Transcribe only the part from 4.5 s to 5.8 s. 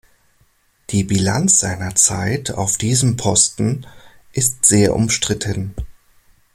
sehr umstritten.